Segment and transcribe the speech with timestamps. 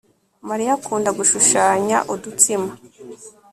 [0.47, 2.71] Mariya akunda gushushanya udutsima